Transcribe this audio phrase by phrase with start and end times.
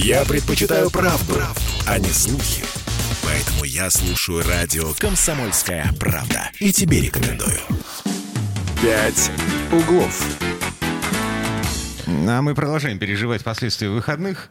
[0.00, 2.62] Я предпочитаю правду, правду, а не слухи.
[3.24, 6.50] Поэтому я слушаю радио «Комсомольская правда».
[6.60, 7.58] И тебе рекомендую.
[8.80, 9.32] «Пять
[9.72, 10.24] углов».
[12.06, 14.50] А мы продолжаем переживать последствия выходных.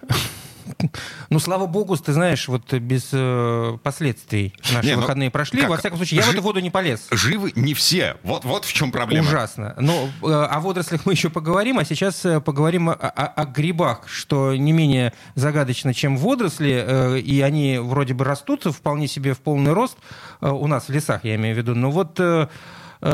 [1.29, 5.61] Ну, слава богу, ты знаешь, вот без э, последствий наши Не, ну, выходные прошли.
[5.61, 5.69] как?
[5.69, 7.07] Во всяком случае, я в Жи- эту воду не полез.
[7.11, 8.15] Живы не все.
[8.23, 9.27] Вот, вот в чем проблема.
[9.27, 9.73] Ужасно.
[9.79, 14.07] Но э, о водорослях мы еще поговорим, а сейчас э, поговорим о, о- о грибах,
[14.07, 19.39] что не менее загадочно, чем водоросли, э, и они вроде бы растут вполне себе в
[19.39, 19.97] полный рост
[20.41, 21.73] э, у нас в лесах, я имею в виду.
[21.75, 22.47] Но вот э,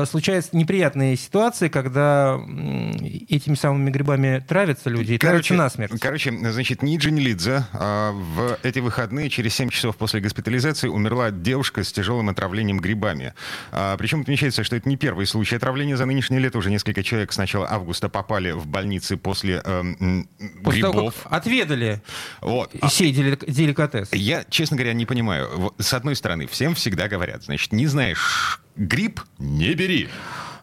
[0.06, 2.36] случаются неприятные ситуации, когда
[3.30, 6.00] этими самыми грибами травятся люди и травятся насмерть.
[6.00, 11.84] короче, значит, Ниджи Нелидзе а, в эти выходные через 7 часов после госпитализации умерла девушка
[11.84, 13.34] с тяжелым отравлением грибами.
[13.72, 15.98] А, причем отмечается, что это не первый случай отравления.
[15.98, 20.28] За нынешнее лето уже несколько человек с начала августа попали в больницы после м,
[20.64, 21.16] После того, грибов.
[21.24, 22.02] как отведали
[22.42, 22.72] Вот.
[22.90, 24.10] Сей делик- деликатес.
[24.14, 25.74] Я, честно говоря, не понимаю.
[25.78, 30.10] С одной стороны, всем всегда говорят, значит, не знаешь гриб, не бери.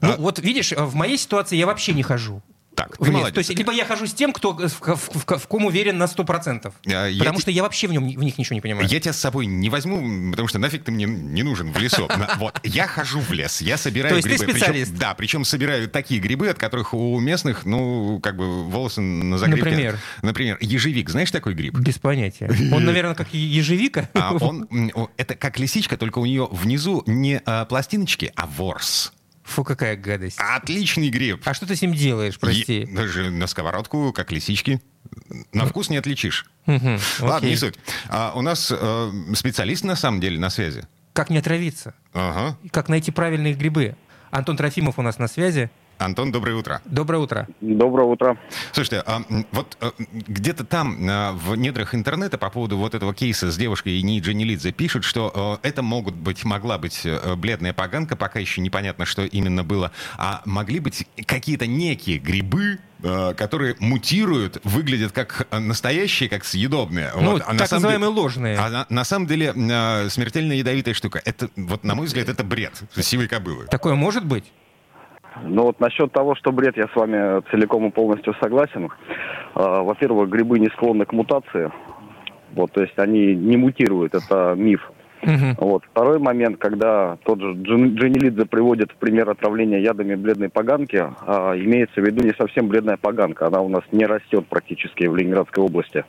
[0.01, 2.43] Ну, А, вот видишь, в моей ситуации я вообще не хожу.
[2.81, 3.35] Так, ты молодец.
[3.35, 6.05] То есть, либо я хожу с тем, кто, в, в- в- в ком уверен на
[6.05, 6.73] 100%.
[6.87, 8.87] А, я потому те- что я вообще в, нем, в них ничего не понимаю.
[8.89, 12.09] Я тебя с собой не возьму, потому что нафиг ты мне не нужен в лесу.
[12.39, 14.53] Вот, я хожу в лес, я собираю То есть ты грибы.
[14.59, 14.95] Специалист?
[14.95, 19.65] да, причем собираю такие грибы, от которых у местных, ну, как бы волосы на загривке.
[19.71, 19.99] Например?
[20.23, 21.11] Например, ежевик.
[21.11, 21.75] Знаешь такой гриб?
[21.79, 22.51] Без понятия.
[22.73, 24.09] Он, наверное, как ежевика.
[24.15, 24.69] А он,
[25.17, 29.13] это как лисичка, только у нее внизу не а, пластиночки, а ворс.
[29.51, 30.39] Фу, какая гадость.
[30.39, 31.43] Отличный гриб.
[31.45, 32.81] А что ты с ним делаешь, прости?
[32.81, 34.81] Е- Даже на сковородку, как лисички.
[35.53, 36.47] На вкус не отличишь.
[36.67, 37.75] Ладно, не суть.
[38.09, 40.87] А, у нас э, специалист на самом деле на связи.
[41.13, 41.95] Как не отравиться?
[42.13, 42.57] Ага.
[42.71, 43.97] Как найти правильные грибы?
[44.31, 45.71] Антон Трофимов у нас на связи.
[46.01, 46.81] Антон, доброе утро.
[46.87, 47.47] Доброе утро.
[47.61, 48.39] Доброе утро.
[48.73, 53.51] Слушайте, а, вот а, где-то там, а, в недрах интернета, по поводу вот этого кейса
[53.51, 58.17] с девушкой Ниджи Нелидзе, пишут, что э, это могут быть, могла быть э, бледная поганка,
[58.17, 62.79] пока еще непонятно, что именно было, а могли быть какие-то некие грибы,
[63.37, 67.11] которые мутируют, выглядят как настоящие, как съедобные.
[67.19, 68.59] Ну, Вот, а на так самом называемые деле- ложные.
[68.59, 71.23] А на, на самом деле э, смертельно ядовитая штука.
[71.25, 73.67] Это, вот, на мой взгляд, это бред сивой кобылы.
[73.67, 74.45] Такое может быть?
[75.45, 78.91] Ну вот насчет того, что бред, я с вами целиком и полностью согласен.
[79.55, 81.71] А, Во-первых, грибы не склонны к мутации.
[82.53, 84.91] Вот, то есть они не мутируют, это миф.
[85.23, 85.55] Мгм.
[85.59, 85.85] Вот.
[85.85, 91.55] Второй момент, когда тот же Джин- Джинилидзе приводит в пример отравления ядами бледной поганки, а,
[91.57, 95.63] имеется в виду не совсем бледная поганка, она у нас не растет практически в Ленинградской
[95.63, 96.05] области.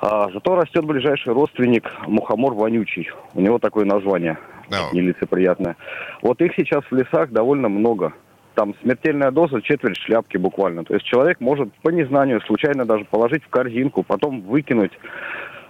[0.00, 3.10] А, зато растет ближайший родственник мухомор вонючий.
[3.34, 4.38] У него такое название
[4.70, 4.76] Да.
[4.92, 5.76] нелицеприятное.
[6.22, 8.12] Вот их сейчас в лесах довольно много.
[8.58, 10.82] Там смертельная доза четверть шляпки буквально.
[10.82, 14.90] То есть человек может по незнанию случайно даже положить в корзинку, потом выкинуть.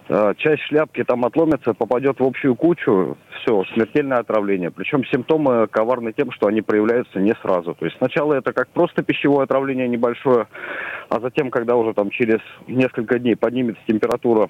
[0.09, 4.71] Э, Часть шляпки там отломится, попадет в общую кучу, все, смертельное отравление.
[4.71, 7.75] Причем симптомы коварны тем, что они проявляются не сразу.
[7.75, 10.47] То есть сначала это как просто пищевое отравление небольшое,
[11.11, 14.49] а затем, когда уже там через несколько дней поднимется температура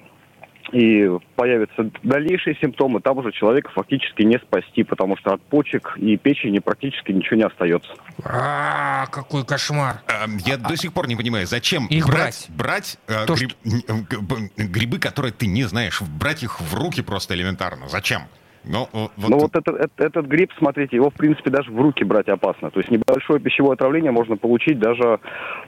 [0.71, 6.17] и появятся дальнейшие симптомы, там уже человека фактически не спасти, потому что от почек и
[6.17, 7.91] печени практически ничего не остается.
[8.23, 10.01] А, какой кошмар.
[10.07, 15.31] А, Я до сих пор не понимаю, зачем Их брать, брать э, б- грибы, которые
[15.31, 17.87] ты не знаешь, брать их в руки просто элементарно.
[17.89, 18.23] Зачем?
[18.65, 21.79] Ну, о, вот, Но вот этот, этот, этот гриб, смотрите, его в принципе даже в
[21.79, 22.69] руки брать опасно.
[22.69, 25.19] То есть небольшое пищевое отравление можно получить даже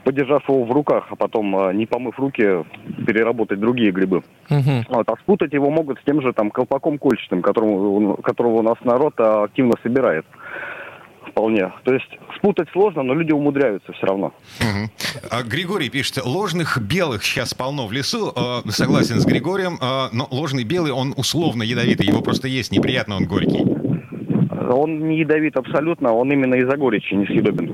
[0.04, 2.64] подержав его в руках, а потом, э, не помыв руки,
[3.06, 4.22] переработать другие грибы.
[4.50, 4.84] Мгм.
[4.88, 8.76] Вот, а спутать его могут с тем же там колпаком кольчатым, которому, которого у нас
[8.84, 10.26] народ а, активно собирает.
[11.32, 11.72] Вполне.
[11.84, 14.32] То есть спутать сложно, но люди умудряются все равно.
[15.30, 18.32] А, Григорий пишет, ложных белых сейчас полно в лесу.
[18.36, 22.06] Э, Согласен с Григорием, э, но ложный белый, он условно ядовитый.
[22.06, 23.64] Его просто есть неприятно, он горький.
[24.70, 27.70] Он не ядовит абсолютно, он именно из-за горечи несъедобен.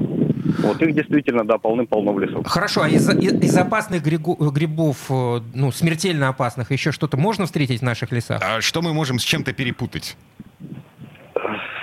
[0.62, 2.42] Вот их действительно, да, полным-полно в лесу.
[2.44, 7.44] Хорошо, а из, из- из опасных григу- грибов, э, ну, смертельно опасных, еще что-то можно
[7.46, 8.40] встретить в наших лесах?
[8.42, 10.16] А что мы можем с чем-то перепутать?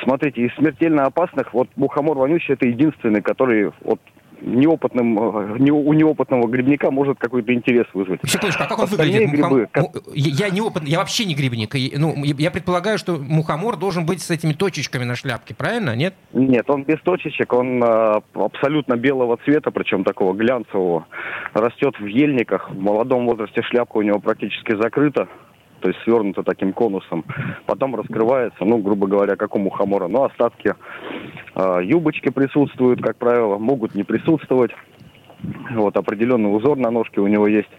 [0.05, 3.99] Смотрите, из смертельно опасных, вот мухомор вонючий это единственный, который вот
[4.41, 8.19] неопытным, э, не- у неопытного грибника может какой-то интерес вызвать.
[8.25, 9.39] Секундочку, а как он Остальные выглядит?
[9.39, 11.73] Мухом- грибы, как- му- Я не опыт, я вообще не грибник.
[11.73, 15.95] И, Ну, я предполагаю, что мухомор должен быть с этими точечками на шляпке, правильно?
[15.95, 16.13] Нет?
[16.33, 21.07] Нет, он без точечек, он а, абсолютно белого цвета, причем такого глянцевого.
[21.53, 25.27] Растет в ельниках, в молодом возрасте шляпка у него практически закрыта,
[25.85, 27.23] то есть свернута таким конусом.
[27.67, 30.07] Потом раскрывается, ну, грубо говоря, как у мухомора.
[30.07, 30.73] Но остатки
[31.53, 34.71] а, юбочки присутствуют, как правило, могут не присутствовать.
[35.75, 37.69] Вот, определенный узор на ножке у него есть.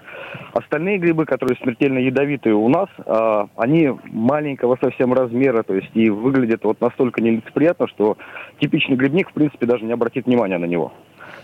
[0.53, 6.09] Остальные грибы, которые смертельно ядовитые у нас, а, они маленького совсем размера, то есть и
[6.09, 8.17] выглядят вот настолько нелицеприятно, что
[8.61, 10.93] типичный грибник, в принципе, даже не обратит внимания на него.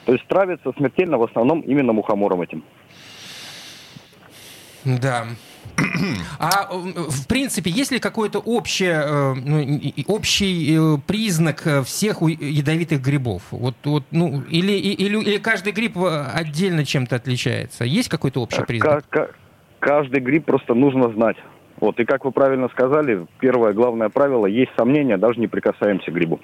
[0.07, 2.63] То есть травится смертельно в основном именно мухомором этим.
[4.85, 5.25] Да.
[6.39, 13.43] А в принципе, есть ли какой-то общий, э, ну, общий э, признак всех ядовитых грибов?
[13.51, 17.85] Вот, вот, ну, или, или, или каждый гриб э, отдельно чем-то отличается?
[17.85, 19.05] Есть какой-то общий признак?
[19.81, 21.37] Каждый гриб просто нужно знать.
[21.81, 26.15] Вот, и как вы правильно сказали, первое главное правило, есть сомнения, даже не прикасаемся к
[26.15, 26.41] грибу.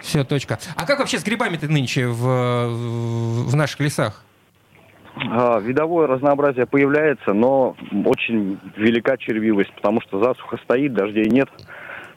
[0.00, 0.58] Все, точка.
[0.76, 2.66] А как вообще с грибами-то нынче в,
[3.48, 4.24] в наших лесах?
[5.16, 11.48] А, видовое разнообразие появляется, но очень велика червивость, потому что засуха стоит, дождей нет.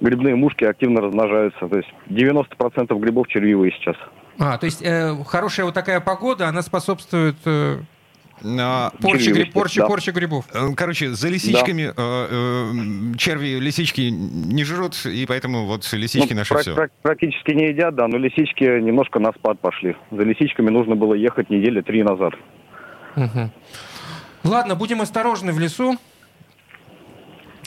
[0.02, 1.68] Грибные мушки активно размножаются.
[1.68, 3.96] То есть 90% грибов червивые сейчас.
[4.40, 7.78] А, то есть э, хорошая вот такая погода, она способствует э.
[8.40, 9.88] Порча, гриб, порча, да.
[9.88, 10.46] порча грибов.
[10.54, 11.94] Э, короче, за лисичками да.
[11.98, 16.76] э, э, черви лисички не жрут, и поэтому вот лисички ну, наши пр- все.
[16.76, 19.96] Пр- практически не едят, да, но лисички немножко на спад пошли.
[20.12, 22.36] За лисичками нужно было ехать недели три назад.
[23.18, 23.52] Угу.
[24.44, 25.98] Ладно, будем осторожны в лесу.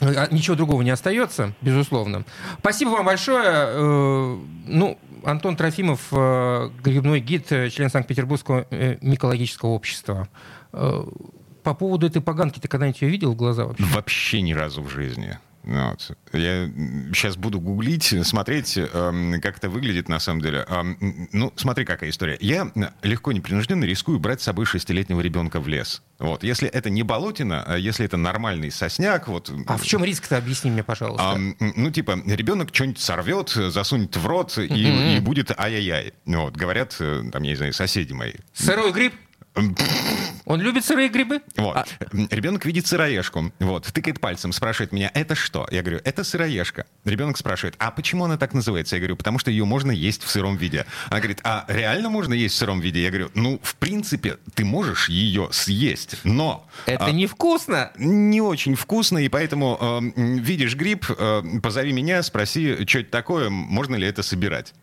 [0.01, 2.25] А, ничего другого не остается, безусловно.
[2.61, 3.45] Спасибо вам большое.
[3.45, 10.29] Э, ну, Антон Трофимов, э, грибной гид, член Санкт-Петербургского э, микологического общества.
[10.73, 13.85] По поводу этой поганки, ты когда-нибудь ее видел в глаза вообще?
[13.85, 15.39] Вообще ни разу в жизни.
[15.63, 16.17] Вот.
[16.33, 16.71] Я
[17.13, 20.65] сейчас буду гуглить, смотреть, эм, как это выглядит на самом деле.
[20.69, 22.39] Эм, ну, смотри, какая история.
[22.41, 22.71] Я
[23.03, 26.03] легко, непринужденно рискую брать с собой шестилетнего ребенка в лес.
[26.19, 26.45] Вот.
[26.45, 29.29] Если это не болотина, а если это нормальный сосняк...
[29.29, 30.39] Вот, а в чем риск-то?
[30.39, 31.35] Объясни мне, пожалуйста.
[31.37, 35.17] Эм, ну, типа, ребенок что-нибудь сорвет, засунет в рот, и, mm-hmm.
[35.19, 36.15] и будет ай-яй-яй.
[36.25, 36.57] Вот.
[36.57, 38.33] Говорят, э, там, я не знаю, соседи мои.
[38.55, 39.13] Сырой гриб?
[40.51, 41.43] Он любит сырые грибы?
[41.55, 41.77] Вот.
[41.77, 41.85] А...
[42.13, 45.69] Ребенок видит сыроежку, вот, тыкает пальцем, спрашивает меня, это что?
[45.71, 46.87] Я говорю, это сыроежка.
[47.05, 48.97] Ребенок спрашивает, а почему она так называется?
[48.97, 50.87] Я говорю, потому что ее можно есть в сыром виде.
[51.09, 53.01] Она говорит, а реально можно есть в сыром виде?
[53.01, 56.67] Я говорю, ну, в принципе, ты можешь ее съесть, но...
[56.87, 57.93] Это а, невкусно?
[57.97, 59.79] Не очень вкусно, и поэтому
[60.17, 64.75] э, видишь гриб, э, позови меня, спроси, что это такое, можно ли это собирать.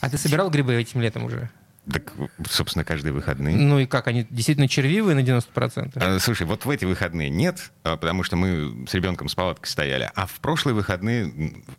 [0.00, 1.50] А ты собирал грибы этим летом уже?
[1.92, 2.12] Так,
[2.48, 3.56] собственно, каждые выходные.
[3.56, 5.92] Ну и как, они действительно червивые на 90%?
[5.96, 9.68] А, слушай, вот в эти выходные нет, а, потому что мы с ребенком с палаткой
[9.68, 10.10] стояли.
[10.14, 11.32] А в прошлые выходные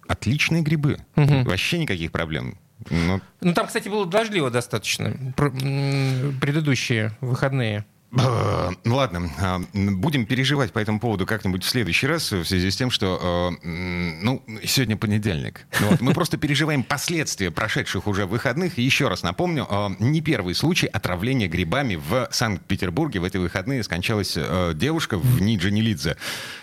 [0.07, 0.99] отличные грибы.
[1.15, 1.43] Угу.
[1.43, 2.57] Вообще никаких проблем.
[2.89, 5.13] Ну, ну там, кстати, было дождливо достаточно.
[5.35, 7.85] Предыдущие выходные.
[8.11, 12.75] Ну ладно, а, будем переживать по этому поводу как-нибудь в следующий раз в связи с
[12.75, 15.67] тем, что, э, ну, сегодня понедельник.
[15.79, 18.79] Ну вот, мы просто переживаем последствия прошедших уже выходных.
[18.79, 23.19] И еще раз напомню, э, не первый случай отравления грибами в Санкт-Петербурге.
[23.19, 26.17] В эти выходные скончалась э, девушка в Ниджанилидзе.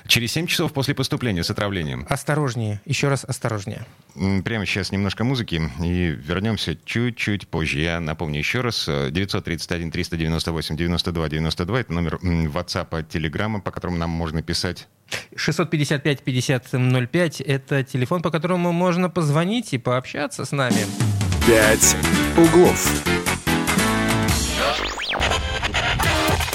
[0.08, 2.06] Через 7 часов после поступления с отравлением.
[2.08, 3.87] Осторожнее, еще раз осторожнее.
[4.44, 7.81] Прямо сейчас немножко музыки и вернемся чуть-чуть позже.
[7.81, 8.87] Я напомню еще раз.
[8.87, 11.81] 931 398 92 92.
[11.81, 14.88] Это номер WhatsApp, Телеграма, по которому нам можно писать.
[15.37, 20.87] 655-5005— это телефон, по которому можно позвонить и пообщаться с нами.
[21.47, 21.97] «Пять
[22.37, 23.05] углов».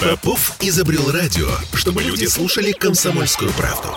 [0.02, 3.90] Попов изобрел радио, чтобы люди слушали комсомольскую правду.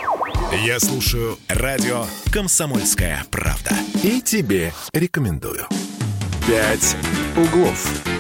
[0.65, 3.75] Я слушаю радио «Комсомольская правда».
[4.03, 5.67] И тебе рекомендую.
[6.47, 6.97] «Пять
[7.37, 8.14] углов».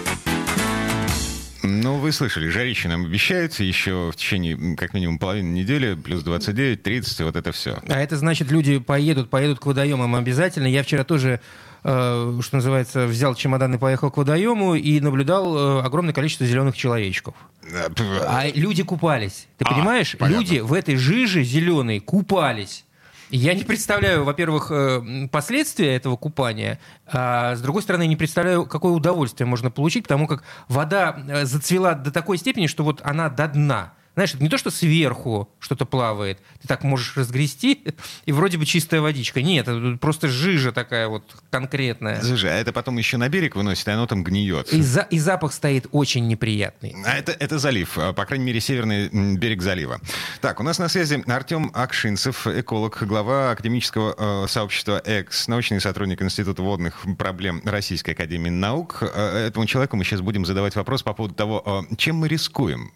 [1.66, 6.82] Ну, вы слышали, жарище нам обещают еще в течение как минимум половины недели, плюс 29,
[6.82, 7.78] 30, вот это все.
[7.88, 10.66] А это значит, люди поедут, поедут к водоемам обязательно.
[10.66, 11.40] Я вчера тоже
[11.82, 16.76] э, что называется, взял чемодан и поехал к водоему и наблюдал э, огромное количество зеленых
[16.76, 17.34] человечков.
[17.72, 19.46] А люди купались.
[19.56, 20.16] Ты а, понимаешь?
[20.18, 20.40] Понятно.
[20.40, 22.84] Люди в этой жиже зеленой купались.
[23.30, 28.92] Я не представляю, во-первых, э, последствия этого купания, а с другой стороны, не представляю, какое
[28.92, 33.48] удовольствие можно получить, потому как вода э, зацвела до такой степени, что вот она до
[33.48, 33.94] дна.
[34.14, 37.84] Знаешь, это не то, что сверху что-то плавает, ты так можешь разгрести,
[38.26, 39.42] и вроде бы чистая водичка.
[39.42, 42.22] Нет, это просто жижа такая вот конкретная.
[42.22, 44.72] Жижа, а это потом еще на берег выносит, и оно там гниет.
[44.72, 46.94] И, за, и запах стоит очень неприятный.
[47.04, 50.00] А это, это залив, а, по крайней мере, северный берег залива.
[50.40, 56.22] Так, у нас на связи Артем Акшинцев, эколог, глава академического э, сообщества ЭКС, научный сотрудник
[56.22, 58.98] Института водных проблем Российской Академии Наук.
[59.02, 62.92] Э, этому человеку мы сейчас будем задавать вопрос по поводу того, э, чем мы рискуем,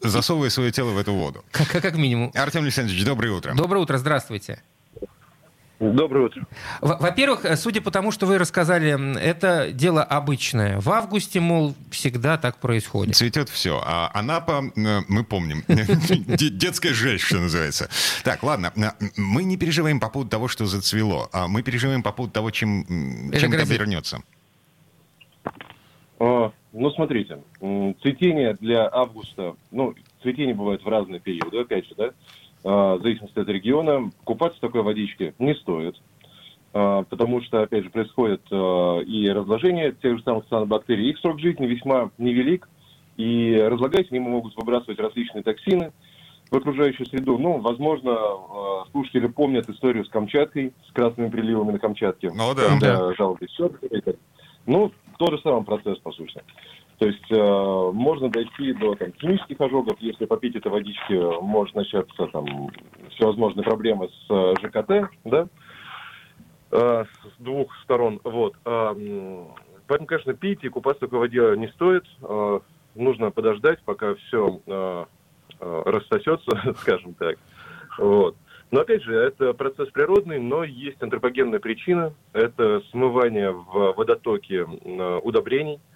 [0.00, 1.44] засовывая свое тело в эту воду.
[1.50, 2.32] Как, как минимум.
[2.34, 3.54] Артем Александрович, доброе утро.
[3.54, 4.62] Доброе утро, здравствуйте.
[5.78, 6.46] Доброе утро.
[6.80, 10.80] Во-первых, э, судя по тому, что вы рассказали, это дело обычное.
[10.80, 13.14] В августе, мол, всегда так происходит.
[13.14, 13.82] Цветет все.
[13.84, 15.64] А Анапа, э, мы помним.
[15.68, 17.90] Детская жесть, что называется.
[18.24, 18.72] Так, ладно.
[18.76, 21.28] Э, мы не переживаем по поводу того, что зацвело.
[21.32, 22.86] а Мы переживаем по поводу того, чем,
[23.38, 24.22] чем это вернется.
[26.78, 27.38] Ну, смотрите.
[28.02, 32.10] Цветение для августа, ну, цветение бывает в разные периоды, опять же, да?
[32.64, 35.96] А, в зависимости от региона, купаться в такой водичке не стоит.
[36.74, 41.08] А, потому что, опять же, происходит а, и разложение тех же самых цианобактерий.
[41.08, 42.68] Их срок жизни весьма невелик,
[43.16, 45.92] и разлагаясь, они могут выбрасывать различные токсины
[46.50, 47.38] в окружающую среду.
[47.38, 48.18] Ну, возможно,
[48.90, 52.30] слушатели помнят историю с Камчаткой, с красными приливами на Камчатке.
[52.34, 52.68] Ну да.
[52.68, 53.14] Когда да.
[53.14, 53.70] жалобы все.
[54.66, 56.42] Ну, тот же самый процесс, по сути.
[56.98, 62.26] То есть э, можно дойти до там, химических ожогов, если попить этой водички, может начаться
[62.28, 62.70] там
[63.10, 65.48] всевозможные проблемы с э, ЖКТ, да,
[66.70, 68.20] э, с двух сторон.
[68.24, 68.54] Вот.
[68.64, 68.94] Э,
[69.86, 72.04] поэтому, конечно, пить и купаться в воде не стоит.
[72.22, 72.60] Э,
[72.94, 75.04] нужно подождать, пока все э,
[75.60, 77.36] э, рассосется, скажем так.
[77.98, 78.36] Вот.
[78.70, 82.12] Но опять же, это процесс природный, но есть антропогенная причина.
[82.32, 85.80] Это смывание в водотоке э, удобрений–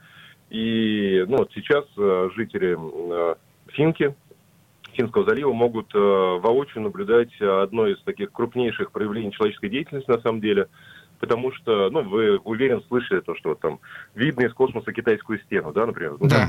[0.51, 3.35] и ну, вот сейчас э, жители э,
[3.69, 4.15] Финки,
[4.93, 10.67] Финского залива могут воочию наблюдать одно из таких крупнейших проявлений человеческой деятельности на самом деле,
[11.21, 13.79] потому что, ну, вы уверен слышали то, что вот там
[14.17, 16.17] видно из космоса китайскую стену, да, например?
[16.19, 16.49] Да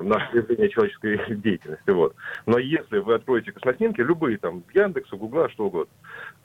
[0.00, 1.90] наше проявление человеческой деятельности.
[1.90, 2.14] Вот.
[2.46, 5.92] Но если вы откроете космоснимки, любые там, Яндекса, Гугла, что угодно,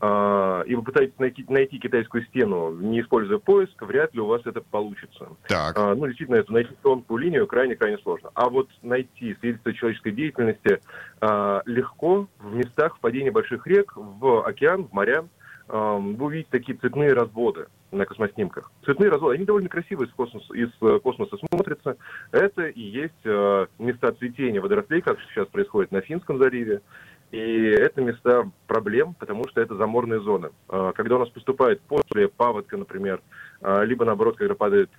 [0.02, 4.42] э, и вы пытаетесь найти, найти китайскую стену, не используя поиск, вряд ли у вас
[4.46, 5.30] это получится.
[5.48, 5.78] Так.
[5.78, 8.32] Э, ну, действительно, это найти тонкую линию крайне-крайне сложно.
[8.34, 10.80] А вот найти свидетельство человеческой деятельности
[11.22, 15.26] э, легко в местах впадения больших рек, в океан, в моря,
[15.72, 18.72] вы увидите такие цветные разводы на космоснимках.
[18.86, 21.98] Цветные разводы, они довольно красиво из космоса, из э, космоса смотрятся.
[22.32, 26.82] Это и есть э, места цветения водорослей, как сейчас происходит на Финском заливе.
[27.32, 30.50] И это места проблем, потому что это заморные зоны.
[30.70, 33.22] Э, когда у нас поступает после паводка, например,
[33.62, 34.90] либо наоборот, когда падает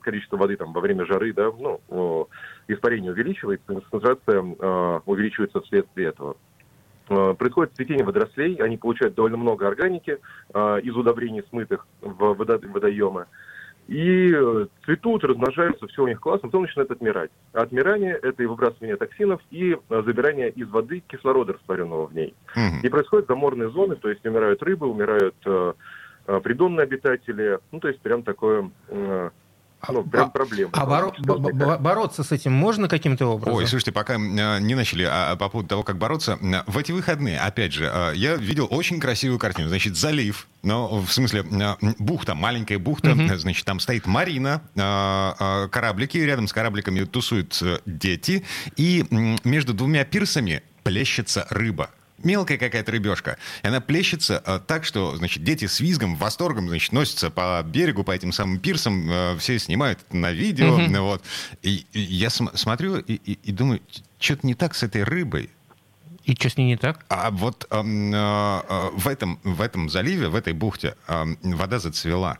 [0.00, 2.28] количество воды там, во время жары, да, ну,
[2.66, 4.40] испарение увеличивается, концентрация
[5.04, 6.34] увеличивается вследствие этого.
[7.08, 10.18] Э, происходит цветение водорослей, они получают довольно много органики
[10.52, 13.26] э, из удобрений, смытых в водоемы.
[13.86, 17.30] И э, цветут, размножаются, все у них классно, потом начинают отмирать.
[17.52, 22.34] А отмирание– это и выбрасывание токсинов, и забирание из воды кислорода, растворенного в ней.
[22.56, 22.80] Mm-hmm.
[22.82, 25.36] И происходят заморные зоны, то есть умирают рыбы, умирают
[26.42, 27.60] придонные обитатели.
[27.70, 28.72] Ну, то есть прям такое
[29.92, 30.70] ну, прям проблема.
[30.72, 33.54] А, боро- бо- бороться с этим можно каким-то образом?
[33.54, 36.92] Ой, слушайте, пока э, не начали а, а, по поводу того, как бороться, в эти
[36.92, 39.68] выходные, опять же, э, я видел очень красивую картину.
[39.68, 43.36] Значит, залив, но в смысле э, бухта, маленькая бухта, mm-hmm.
[43.36, 44.62] значит, там стоит марина,
[45.70, 48.44] кораблики, рядом с корабликами тусуют дети,
[48.76, 49.04] и
[49.44, 51.90] между двумя пирсами плещется рыба
[52.22, 53.38] мелкая какая-то рыбешка.
[53.62, 58.04] И она плещется э, так, что, значит, дети с визгом, восторгом, значит, носятся по берегу,
[58.04, 61.00] по этим самым пирсам, э, все снимают на видео, mm-hmm.
[61.00, 61.22] вот.
[61.62, 63.80] И, и я см- смотрю и, и, и думаю,
[64.18, 65.50] что-то не так с этой рыбой.
[66.24, 67.04] И что с ней не так?
[67.08, 72.38] А вот э, э, в, этом, в этом заливе, в этой бухте э, вода зацвела.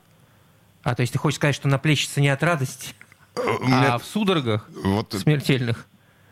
[0.83, 2.95] А, то есть ты хочешь сказать, что она плещется не от радости,
[3.37, 3.41] э,
[3.71, 5.87] а в судорогах вот, смертельных?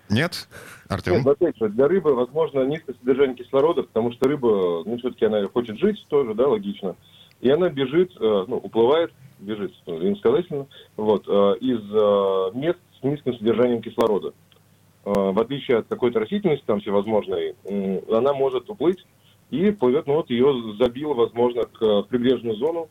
[0.09, 0.49] Нет?
[0.89, 1.15] Артем?
[1.15, 5.47] Нет, опять же, для рыбы, возможно, низкое содержание кислорода, потому что рыба, ну, все-таки она
[5.49, 6.97] хочет жить тоже, да, логично.
[7.41, 13.35] И она бежит, э, ну, уплывает, бежит, иносказательно, вот, э, из э, мест с низким
[13.35, 14.33] содержанием кислорода.
[15.05, 17.55] В отличие от какой-то растительности там всевозможной,
[18.11, 19.05] она может уплыть
[19.51, 22.89] и плывет, ну вот ее забило, возможно, к прибрежную зону,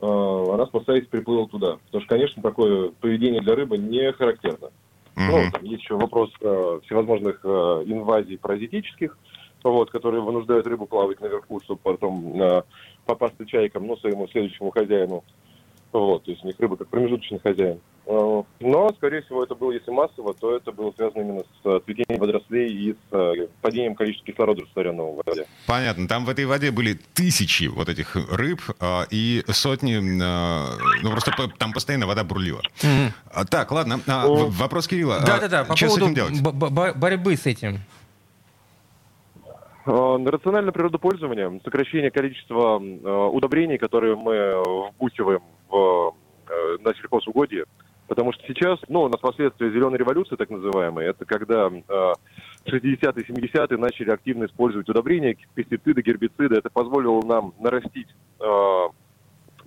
[0.00, 1.76] она спасаясь приплыла туда.
[1.86, 4.70] Потому что, конечно, такое поведение для рыбы не характерно.
[5.16, 5.44] Mm-hmm.
[5.44, 7.48] Ну, там есть еще вопрос э, всевозможных э,
[7.86, 9.18] инвазий паразитических,
[9.62, 12.62] вот, которые вынуждают рыбу плавать наверху, чтобы потом э,
[13.04, 15.22] попасться чайкам, ну, своему следующему хозяину.
[15.92, 17.80] Вот, то есть у них рыба как промежуточный хозяин.
[18.04, 21.80] Э, но, скорее всего, это было, если массово, то это было связано именно с э,
[21.84, 25.46] цветением водорослей и с э, падением количества кислорода, растворенного в воде.
[25.66, 26.08] Понятно.
[26.08, 28.60] Там в этой воде были тысячи вот этих рыб
[29.10, 29.98] и сотни...
[29.98, 32.60] Ну, просто там постоянно вода бурлила.
[32.82, 33.46] Mm-hmm.
[33.50, 34.00] Так, ладно.
[34.06, 34.46] О.
[34.50, 35.20] Вопрос Кирилла.
[35.20, 37.80] Да-да-да, по поводу борьбы с этим.
[39.84, 46.14] Рациональное природопользование, сокращение количества удобрений, которые мы вбухиваем в,
[46.48, 47.64] э, на сельхозугодье.
[48.08, 52.12] Потому что сейчас, ну, у нас последствия зеленой революции, так называемой, это когда э,
[52.66, 56.56] 60-е, 70-е начали активно использовать удобрения, пестициды, гербициды.
[56.56, 58.08] Это позволило нам нарастить
[58.40, 58.88] э,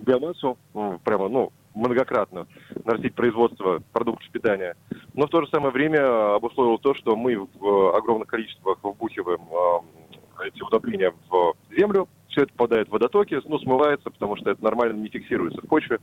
[0.00, 0.58] биомассу,
[1.04, 2.46] прямо, ну, многократно
[2.84, 4.74] нарастить производство продуктов питания.
[5.14, 9.40] Но в то же самое время обусловило то, что мы в огромных количествах вбухиваем
[10.40, 14.62] э, эти удобрения в землю, все это попадает в водотоки, ну, смывается, потому что это
[14.62, 15.98] нормально не фиксируется в почве.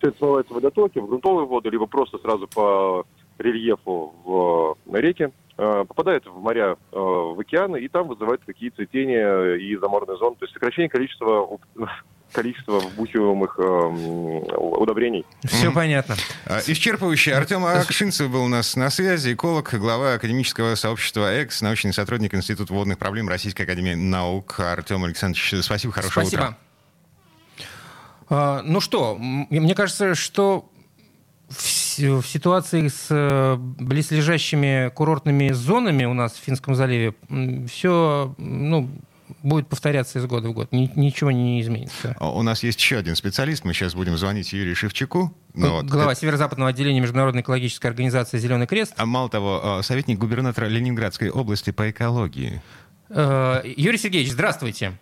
[0.00, 3.04] Все это смывается в водотоки, в грунтовые воды, либо просто сразу по
[3.38, 9.54] рельефу в реке, э, попадает в моря, э, в океаны, и там вызывает какие цветения
[9.56, 10.36] и заморные зоны.
[10.36, 11.46] То есть сокращение количества
[12.32, 13.62] количество вбухиваемых э,
[14.56, 15.26] удобрений.
[15.44, 16.14] Все mm понятно.
[16.46, 17.32] А, исчерпывающе.
[17.32, 22.72] Артем Акшинцев был у нас на связи, эколог, глава академического сообщества ЭКС, научный сотрудник Института
[22.72, 24.60] водных проблем Российской академии наук.
[24.60, 26.40] Артем Александрович, спасибо, хорошего спасибо.
[26.40, 26.69] утра.
[28.30, 30.70] Ну что, мне кажется, что
[31.50, 37.14] в, ситуации с э, близлежащими курортными зонами у нас в Финском заливе
[37.68, 38.88] все ну,
[39.42, 40.72] будет повторяться из года в год.
[40.72, 42.16] Ни, ничего не изменится.
[42.18, 43.64] А у нас есть еще один специалист.
[43.64, 45.36] Мы сейчас будем звонить Юрию Шевчуку.
[45.54, 45.86] Ну, вот.
[45.86, 46.20] Глава это...
[46.20, 48.94] Северо-Западного отделения Международной экологической организации «Зеленый крест».
[48.96, 52.62] А мало того, а, советник губернатора Ленинградской области по экологии.
[53.08, 54.92] Э, Юрий Сергеевич, здравствуйте.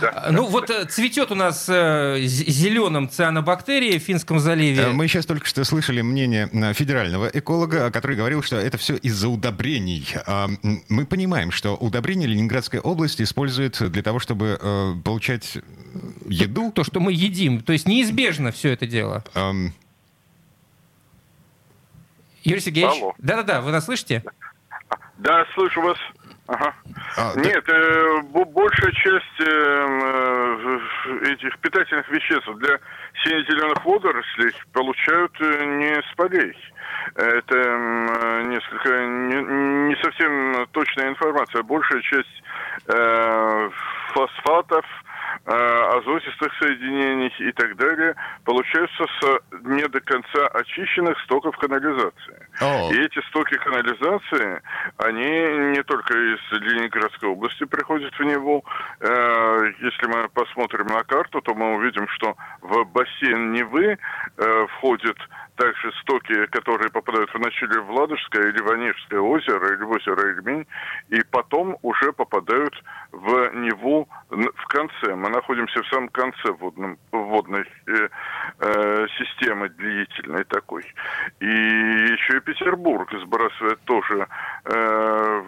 [0.00, 4.82] Да, а, ну вот э, цветет у нас э, зеленым цианобактерии в Финском заливе.
[4.82, 9.28] Э, мы сейчас только что слышали мнение федерального эколога, который говорил, что это все из-за
[9.28, 10.06] удобрений.
[10.26, 10.48] А,
[10.88, 14.58] мы понимаем, что удобрения Ленинградской области используют для того, чтобы
[15.04, 15.58] получать
[16.26, 16.72] еду.
[16.72, 17.60] То, что мы едим.
[17.60, 19.24] То есть неизбежно все это дело.
[22.44, 23.14] Юрий Сергеевич?
[23.18, 24.22] Да-да-да, вы нас слышите?
[25.18, 25.98] Да, слышу вас.
[26.48, 26.74] Ага.
[27.18, 27.72] А, Нет, ты...
[27.72, 32.78] э, большая часть э, э, этих питательных веществ для
[33.22, 36.56] сине-зеленых водорослей получают э, не с полей.
[37.14, 41.62] Это э, несколько не, не совсем точная информация.
[41.64, 42.42] Большая часть
[42.86, 43.70] э,
[44.14, 44.86] фосфатов,
[45.50, 48.14] Э, азотистых соединений и так далее,
[48.44, 52.47] получаются с не до конца очищенных стоков канализации.
[52.92, 54.62] И эти стоки канализации,
[54.98, 58.64] они не только из Ленинградской области приходят в него.
[59.00, 63.98] Э, если мы посмотрим на карту, то мы увидим, что в бассейн Невы
[64.36, 65.16] э, входит
[65.58, 70.66] также стоки, которые попадают вначале в Ладожское или Ванежское озеро, или в озеро Ильмень,
[71.08, 72.74] и потом уже попадают
[73.12, 75.14] в Неву в конце.
[75.14, 78.08] Мы находимся в самом конце водном, водной э,
[78.60, 80.84] э, системы длительной такой.
[81.40, 84.26] И еще и Петербург сбрасывает тоже
[84.64, 85.42] э,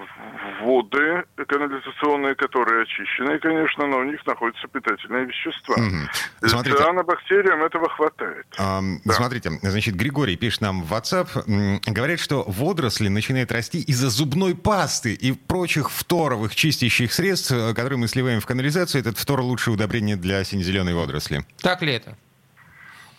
[0.61, 5.77] воды канализационные, которые очищены, конечно, но у них находятся питательные вещества.
[5.77, 6.47] Mm-hmm.
[6.47, 6.77] Смотрите.
[6.77, 8.47] Цианобактериям этого хватает.
[8.59, 9.15] Um, да.
[9.15, 15.15] Смотрите, значит, Григорий пишет нам в WhatsApp, говорит, что водоросли начинают расти из-за зубной пасты
[15.15, 19.01] и прочих фторовых чистящих средств, э, которые мы сливаем в канализацию.
[19.01, 21.47] Этот фтор лучшее удобрение для сине-зеленой водоросли.
[21.63, 22.15] Так ли это?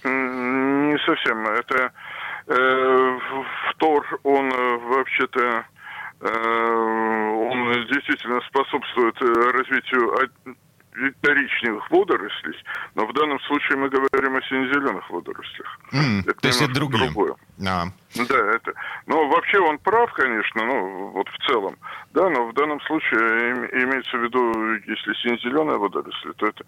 [0.04, 1.48] Не совсем.
[1.48, 1.92] Это
[2.48, 3.20] э,
[3.70, 5.66] фтор, он э, вообще-то
[6.22, 10.30] э, он действительно способствует развитию
[11.22, 12.56] коричневых водорослей,
[12.96, 15.80] но в данном случае мы говорим о сине-зеленых водорослях.
[15.94, 17.06] Mm, это то есть это другие.
[17.06, 17.36] другое.
[17.66, 17.86] А.
[18.16, 18.74] Да, это.
[19.08, 21.78] Но вообще он прав, конечно, ну, вот в целом.
[22.14, 23.20] Да, но в данном случае
[23.84, 26.64] имеется в виду, если сине-зеленая водоросль, то это,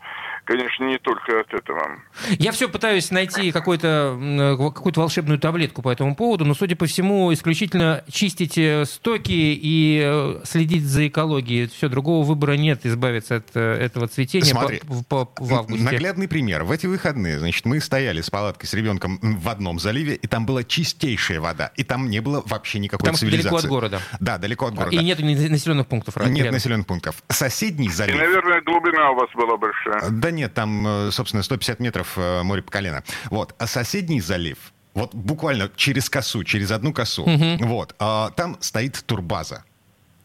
[0.46, 2.00] конечно, не только от этого.
[2.40, 7.34] Я все пытаюсь найти какую-то какую волшебную таблетку по этому поводу, но, судя по всему,
[7.34, 11.68] исключительно чистить э, стоки и э, следить за экологией.
[11.68, 15.84] Все, другого выбора нет, избавиться от э, этого цветения Смотри, по, по, в августе.
[15.84, 16.64] Наглядный пример.
[16.64, 20.46] В эти выходные, значит, мы стояли с палаткой с ребенком в одном заливе, и там
[20.46, 23.50] была чистейшая вода, и там не было вообще никакой там цивилизации.
[23.50, 24.02] далеко от города.
[24.22, 24.96] Да, далеко от города.
[24.96, 26.16] И нет населенных пунктов.
[26.18, 26.54] Нет рядом.
[26.54, 27.24] населенных пунктов.
[27.30, 28.16] Соседний залив...
[28.16, 30.10] И, наверное, глубина у вас была большая.
[30.10, 33.04] Да нет, там, э, собственно, 150 метров э, море по колено.
[33.30, 33.56] Вот.
[33.58, 34.58] А соседний залив,
[34.94, 37.66] вот буквально через косу, через одну косу, угу.
[37.66, 39.64] вот, а, там стоит турбаза.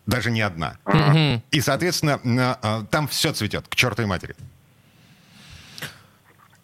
[0.06, 0.78] Даже не одна.
[0.86, 1.42] Угу.
[1.50, 2.20] И, соответственно,
[2.62, 4.34] а, там все цветет, к чертовой матери.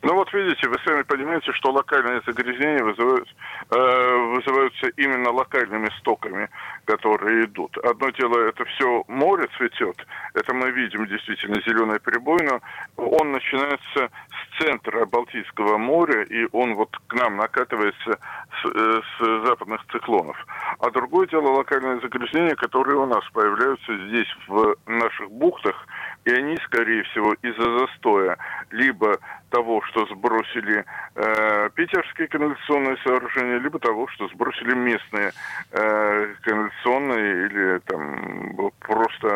[0.04, 3.26] Ну вот видите, вы сами понимаете, что локальные загрязнения вызывают,
[3.70, 6.50] э, вызываются именно локальными стоками,
[6.84, 7.78] которые идут.
[7.78, 9.96] Одно дело, это все море цветет,
[10.34, 12.60] это мы видим действительно зеленый прибой, но
[12.98, 18.18] он начинается с центра Балтийского моря, и он вот к нам накатывается
[18.60, 20.36] с, э, с западных циклонов.
[20.80, 25.86] А другое дело локальные загрязнения, которые у нас появляются здесь, в наших бухтах,
[26.24, 28.38] и они, скорее всего, из-за застоя
[28.70, 29.18] либо
[29.50, 30.84] того, что сбросили
[31.14, 35.32] э, питерские канализационные сооружения, либо того, что сбросили местные
[35.70, 39.28] э, канализационные или там просто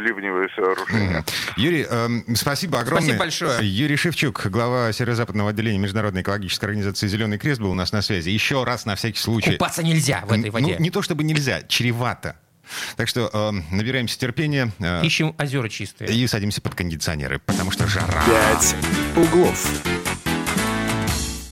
[0.00, 1.24] ливневые сооружения.
[1.56, 3.16] Юрий, э, спасибо огромное.
[3.16, 3.68] Спасибо большое.
[3.68, 8.28] Юрий Шевчук, глава северо-западного отделения Международной экологической организации «Зеленый крест» был у нас на связи.
[8.30, 9.52] Еще раз на всякий случай.
[9.52, 10.76] Купаться нельзя в этой воде.
[10.78, 12.36] Ну, не то чтобы нельзя, чревато.
[12.96, 14.72] Так что э, набираемся терпения.
[14.78, 16.12] Э, Ищем озера чистые.
[16.12, 18.22] И садимся под кондиционеры, потому что жара.
[18.26, 18.74] «Пять
[19.16, 20.13] углов».